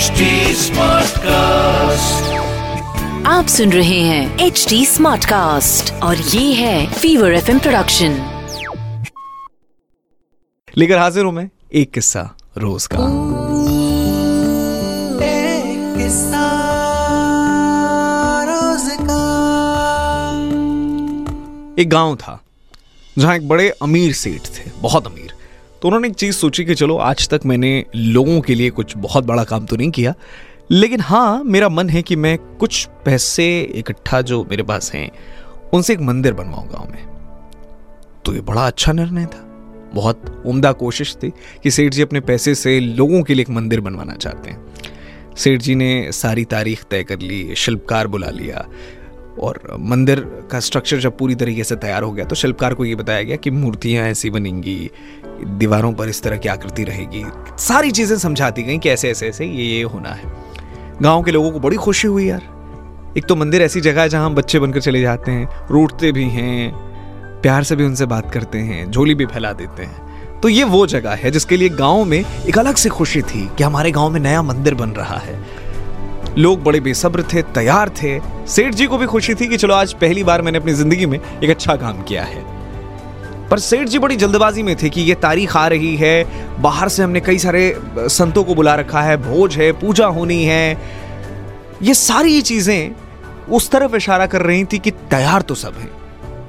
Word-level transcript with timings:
HD 0.00 0.26
Smartcast. 0.58 2.28
आप 3.26 3.46
सुन 3.46 3.72
रहे 3.72 3.98
हैं 4.00 4.38
एच 4.38 4.66
डी 4.68 4.86
स्मार्ट 4.86 5.24
कास्ट 5.24 5.92
और 6.02 6.16
ये 6.16 6.52
है 6.54 6.92
फीवर 6.92 7.32
एफ़ 7.32 7.50
प्रोडक्शन 7.58 8.14
लेकर 10.78 10.98
हाजिर 10.98 11.24
हूँ 11.24 11.32
मैं 11.32 11.48
एक 11.72 11.90
किस्सा 11.92 12.22
रोज 12.58 12.86
का। 12.92 12.98
एक 21.82 21.88
गाँव 21.88 22.16
था 22.16 22.40
जहाँ 23.18 23.36
एक 23.36 23.48
बड़े 23.48 23.68
अमीर 23.82 24.12
सेठ 24.12 24.48
थे 24.56 24.70
बहुत 24.76 25.06
अमीर। 25.06 25.29
तो 25.82 25.88
उन्होंने 25.88 26.08
एक 26.08 26.14
चीज़ 26.14 26.36
सोची 26.36 26.64
कि 26.64 26.74
चलो, 26.74 26.96
आज 26.96 27.28
तक 27.28 27.40
मैंने 27.46 27.84
लोगों 27.96 28.40
के 28.40 28.54
लिए 28.54 28.70
कुछ 28.70 28.96
बहुत 28.96 29.24
बड़ा 29.24 29.44
काम 29.44 29.66
तो 29.66 29.76
नहीं 29.76 29.90
किया, 29.90 30.14
लेकिन 30.70 31.00
हाँ 31.00 31.44
मेरा 31.44 31.68
मन 31.68 31.88
है 31.88 32.02
कि 32.02 32.16
मैं 32.16 32.38
कुछ 32.38 32.88
पैसे 33.04 33.60
इकट्ठा 33.60 34.20
जो 34.20 34.44
मेरे 34.44 34.62
पास 34.62 34.92
हैं, 34.92 35.10
उनसे 35.72 35.92
एक 35.92 36.00
मंदिर 36.00 36.32
बनवाऊं 36.32 36.68
गाँव 36.68 36.90
में। 36.90 37.06
तो 38.24 38.34
ये 38.34 38.40
बड़ा 38.40 38.66
अच्छा 38.66 38.92
निर्णय 38.92 39.26
था। 39.26 39.46
बहुत 39.94 40.42
उम्दा 40.46 40.72
कोशिश 40.72 41.16
थी 41.22 41.30
कि 41.62 41.70
सेठ 41.70 41.92
जी 41.92 42.02
अपने 42.02 42.20
पैसे 42.20 42.54
से 42.54 42.80
लोगों 42.80 43.22
के 43.22 43.34
लिए 43.34 43.42
एक 43.42 43.50
मंदिर 43.50 43.80
बनवाना 43.80 44.14
चाहते 44.14 44.50
हैं। 44.50 44.66
सेठ 45.36 45.60
जी 45.60 45.74
ने 45.74 46.12
सारी 46.12 46.44
तारीख 46.44 46.84
तय 46.90 47.04
कर 47.04 47.18
ली, 47.18 47.54
शिल्पकार 47.56 48.06
बुला 48.06 48.30
लिया 48.30 48.66
और 49.40 49.60
मंदिर 49.80 50.20
का 50.50 50.60
स्ट्रक्चर 50.60 50.98
जब 50.98 51.16
पूरी 51.18 51.34
तरीके 51.34 51.64
से 51.64 51.76
तैयार 51.76 52.02
हो 52.02 52.10
गया 52.12 52.24
तो 52.24 52.36
शिल्पकार 52.36 52.74
को 52.74 52.84
ये 52.84 52.94
बताया 52.94 53.22
गया 53.22 53.36
कि 53.36 53.50
मूर्तियाँ 53.50 54.06
ऐसी 54.06 54.30
बनेंगी 54.30 54.90
दीवारों 55.58 55.92
पर 55.92 56.08
इस 56.08 56.22
तरह 56.22 56.36
की 56.36 56.48
आकृति 56.48 56.84
रहेगी। 56.84 57.24
सारी 57.58 57.90
चीज़ें 57.90 58.16
समझाती 58.18 58.62
गई 58.62 58.78
कि 58.78 58.88
ऐसे 58.88 59.10
ऐसे 59.10 59.28
ऐसे 59.28 59.44
ये 59.44 59.64
ये 59.64 59.82
होना 59.82 60.08
है। 60.08 60.32
गाँव 61.02 61.22
के 61.22 61.30
लोगों 61.30 61.50
को 61.50 61.60
बड़ी 61.60 61.76
खुशी 61.76 62.08
हुई 62.08 62.28
यार। 62.28 63.14
एक 63.18 63.24
तो 63.24 63.36
मंदिर 63.36 63.62
ऐसी 63.62 63.80
जगह 63.80 64.02
है 64.02 64.08
जहाँ 64.08 64.32
बच्चे 64.34 64.58
बनकर 64.58 64.80
चले 64.80 65.00
जाते 65.00 65.32
हैं, 65.32 65.48
रूठते 65.70 66.12
भी 66.12 66.24
हैं, 66.24 66.72
प्यार 67.42 67.62
से 67.62 67.76
भी 67.76 67.84
उनसे 67.84 68.06
बात 68.06 68.30
करते 68.32 68.58
हैं, 68.58 68.90
झोली 68.90 69.14
भी 69.14 69.26
फैला 69.26 69.52
देते 69.52 69.82
हैं। 69.82 70.40
तो 70.40 70.48
ये 70.48 70.64
वो 70.64 70.86
जगह 70.86 71.14
है 71.14 71.30
जिसके 71.30 71.56
लिए 71.56 71.68
गाँव 71.68 72.04
में 72.04 72.18
एक 72.18 72.58
अलग 72.58 72.74
से 72.74 72.88
खुशी 72.88 73.22
थी 73.22 73.48
कि 73.58 73.64
हमारे 73.64 73.90
गाँव 73.90 74.10
में 74.10 74.20
नया 74.20 74.42
मंदिर 74.42 74.74
बन 74.74 74.90
रहा 74.90 75.16
है। 75.16 75.38
लोग 76.38 76.62
बड़े 76.64 76.80
बेसब्र 76.80 77.22
थे, 77.32 77.42
तैयार 77.44 77.88
थे। 78.02 78.18
सेठ 78.46 78.74
जी 78.74 78.86
को 78.86 78.98
भी 78.98 79.06
खुशी 79.06 79.34
थी 79.34 79.46
कि 79.48 79.56
चलो 79.56 79.74
आज 79.74 79.92
पहली 79.92 80.24
बार 80.24 80.42
मैंने 80.42 80.58
अपनी 80.58 80.72
ज़िंदगी 80.72 81.06
में 81.06 81.18
एक 81.18 81.50
अच्छा 81.50 81.76
काम 81.76 82.02
किया 82.02 82.22
है। 82.24 82.42
पर 83.48 83.58
सेठ 83.58 83.88
जी 83.88 83.98
बड़ी 83.98 84.16
जल्दबाजी 84.16 84.62
में 84.62 84.74
थे 84.76 84.88
कि 84.88 85.00
ये 85.00 85.14
तारीख 85.16 85.56
आ 85.56 85.66
रही 85.68 85.94
है, 85.96 86.24
बाहर 86.62 86.88
से 86.88 87.02
हमने 87.02 87.20
कई 87.20 87.38
सारे 87.38 87.74
संतों 87.98 88.44
को 88.44 88.54
बुला 88.54 88.74
रखा 88.74 89.00
है, 89.02 89.16
भोज 89.22 89.56
है, 89.56 89.72
पूजा 89.72 90.06
होनी 90.08 90.42
है। 90.44 90.78
ये 91.82 91.94
सारी 91.96 92.40
चीज़ें 92.42 92.90
उस 93.48 93.70
तरफ़ 93.70 93.96
इशारा 93.96 94.26
कर 94.26 94.42
रही 94.42 94.64
थी 94.64 94.78
कि 94.78 94.90
तैयार 94.90 95.42
तो 95.42 95.54
सब 95.56 95.74
है, 95.74 95.90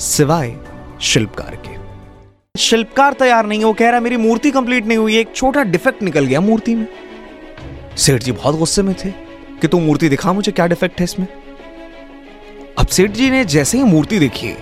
सिवाय 0.00 0.54
शिल्पकार 1.02 1.56
के। 1.56 2.60
शिल्पकार 2.60 3.12
तैयार 3.12 3.46
नहीं 3.46 3.58
है 3.58 3.64
वो 3.64 3.72
कह 3.72 3.90
रहा 3.90 4.00
मेरी 4.00 4.16
मूर्ति 4.18 4.50
कंप्लीट 4.50 4.86
नहीं 4.86 4.98
हुई, 4.98 5.16
एक 5.16 5.34
छोटा 5.36 5.62
डिफेक्ट 5.64 6.02
निकल 6.02 6.24
गया 6.24 6.40
मूर्ति 6.40 6.74
में। 6.74 6.86
सेठ 7.96 8.22
जी 8.22 8.32
बहुत 8.32 8.56
गुस्से 8.56 8.82
में 8.82 8.94
थे। 9.04 9.12
कि 9.62 9.68
तू 9.68 9.80
मूर्ति 9.80 10.08
दिखा 10.08 10.32
मुझे, 10.32 10.52
क्या 10.52 10.66
डिफेक्ट 10.66 11.00
है 11.00 11.04
इसमें? 11.04 11.26
अब 12.78 12.86
सेठ 12.86 13.10
जी 13.10 13.30
ने 13.30 13.44
जैसे 13.44 13.78
ही 13.78 13.84
मूर्ति 13.84 14.18
देखी, 14.18 14.52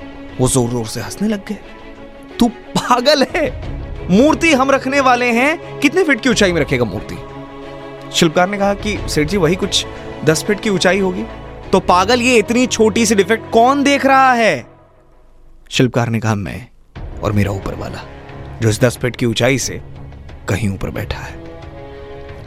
वो 0.40 0.48
ज़ोर 0.48 0.70
ज़ोर 0.70 0.86
से 0.86 1.00
हंसने 1.00 1.28
लग 1.28 1.46
गए। 1.46 1.58
तू 2.38 2.48
पागल 2.48 3.26
है! 3.36 3.48
मूर्ति 4.10 4.52
हम 4.52 4.70
रखने 4.70 5.00
वाले 5.00 5.26
हैं। 5.26 5.80
कितने 5.80 6.04
फीट 6.04 6.20
की 6.20 6.28
ऊंचाई 6.28 6.52
में 6.52 6.60
रखेगा 6.60 6.84
मूर्ति? 6.84 7.16
शिल्पकार 8.14 8.48
ने 8.48 8.58
कहा 8.58 8.74
कि 8.74 8.98
सेठ 9.08 9.28
जी, 9.28 9.36
वही 9.36 9.56
कुछ 9.56 9.86
दस 10.24 10.44
फीट 10.44 10.60
की 10.60 10.70
ऊंचाई 10.70 10.98
होगी। 10.98 11.24
तो 11.72 11.80
पागल 11.80 12.22
ये 12.22 12.36
इतनी 12.36 12.66
छोटी 12.66 13.06
सी 13.06 13.14
डिफेक्ट 13.14 13.50
कौन 13.50 13.82
देख 13.82 14.06
रहा 14.06 14.32
है? 14.32 14.66
शिल्पकार 15.70 16.08
ने 16.08 16.20
कहा, 16.20 16.34
मैं 16.34 16.68
और 17.22 17.32
मेरा 17.32 17.50
ऊपर 17.50 17.74
वाला, 17.74 18.04
जो 18.62 18.68
इस 18.68 18.80
दस 18.80 18.98
फीट 18.98 19.16
की 19.16 19.26
ऊंचाई 19.26 19.58
से 19.58 19.80
कहीं 20.48 20.68
ऊपर 20.68 20.90
बैठा 20.90 21.18
है। 21.18 21.38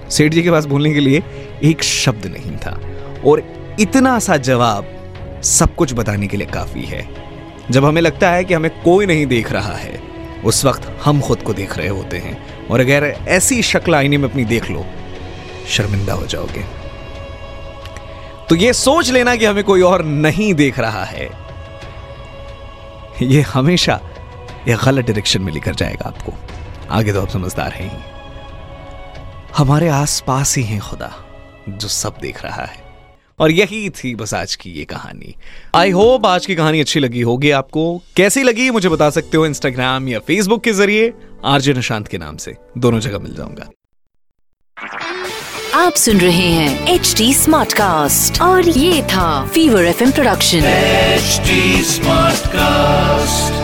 सेठ 0.10 0.34
जी 0.34 0.44
के 0.44 0.52
पास 0.52 0.66
बोलने 0.66 0.94
के 0.94 1.00
लिए 1.00 1.24
एक 1.64 1.84
शब्द 1.84 2.26
नहीं 2.26 2.58
था। 2.58 2.82
और 3.26 3.44
इतना 3.80 4.20
सा 4.20 4.38
जवाब 4.38 5.00
सब 5.44 5.76
कुछ 5.76 5.94
बताने 5.94 6.28
के 6.28 6.38
लिए 6.38 6.48
काफ़ी 6.48 6.86
है। 6.86 7.10
जब 7.72 7.86
हमें 7.86 8.02
लगता 8.02 8.32
है 8.32 8.44
कि 8.44 8.54
हमें 8.54 8.82
कोई 8.84 9.06
नहीं 9.06 9.26
देख 9.26 9.52
रहा 9.52 9.74
है, 9.74 10.02
उस 10.46 10.66
वक्त 10.66 11.00
हम 11.06 11.22
खुद 11.22 11.42
को 11.42 11.54
देख 11.54 11.78
रहे 11.78 11.88
होते 11.88 12.18
हैं। 12.18 12.68
और 12.68 12.80
अगर 12.80 13.04
ऐसी 13.28 13.62
शक्ल 13.62 13.96
आईने 13.96 14.18
में 14.18 14.30
अपनी 14.30 14.46
देख 14.46 14.72
लो, 14.72 14.86
शर्मिंदा 15.70 16.14
हो 16.14 16.26
जाओगे। 16.26 16.66
तो 18.50 18.56
ये 18.56 18.74
सोच 18.74 19.10
लेना 19.10 19.36
कि 19.36 19.46
हमें 19.46 19.64
कोई 19.64 19.82
और 19.82 20.06
नहीं 20.06 20.54
देख 20.54 20.80
रहा 20.80 21.04
है। 21.04 21.30
ये 23.22 23.42
हमेशा 23.42 24.00
ये 24.68 24.78
गलत 24.86 25.06
डायरेक्शन 25.06 25.42
में 25.42 25.54
लेकर 25.54 25.76
जाएगा 25.76 26.08
आपको। 26.08 26.34
आगे 26.92 27.14
तो 27.14 27.22
आप 27.22 27.30
समझदार 27.30 27.72
हैं 27.72 27.92
ही। 27.92 27.98
हमारे 29.58 29.90
आसपास 29.90 30.58
ही 30.58 30.64
है 30.64 30.80
खुदा। 30.80 31.33
जो 31.70 31.88
सब 31.88 32.16
देख 32.22 32.44
रहा 32.44 32.66
है। 32.66 32.94
और 33.40 33.52
यही 33.52 33.90
थी 33.90 34.16
बस 34.16 34.34
आज 34.34 34.56
की 34.56 34.70
ये 34.70 34.86
कहानी। 34.86 35.36
आई 35.76 35.90
होप 35.90 36.26
आज 36.26 36.46
की 36.46 36.56
कहानी 36.56 36.80
अच्छी 36.80 37.00
लगी 37.00 37.22
होगी 37.22 37.52
आपको। 37.52 38.02
कैसी 38.16 38.44
लगी 38.44 38.70
मुझे 38.70 38.90
बता 38.90 39.10
सकते 39.10 39.38
हो 39.38 39.46
इंस्टाग्राम 39.46 40.08
या 40.08 40.20
फेसबुक 40.20 40.64
के 40.64 40.74
ज़रिए। 40.74 41.14
आरजे 41.46 41.74
निशांत 41.74 42.08
के 42.08 42.18
नाम 42.18 42.38
से। 42.38 42.56
दोनों 42.78 43.00
जगह 43.00 43.20
मिल 43.20 43.36
जाऊँगा। 43.36 43.70
आप 45.74 45.94
सुन 45.94 46.18
रहे 46.18 46.52
हैं 46.52 46.88
एच 46.88 47.16
डी 47.18 47.34
स्मार्ट 47.34 47.74
कास्ट 47.74 48.42
और 48.42 48.70
ये 48.70 49.04
था 49.04 49.48
fever 49.48 49.86
F 49.86 50.12
production 50.12 50.58
H 50.58 51.22
smart 51.86 52.36
Smartcast. 52.36 53.63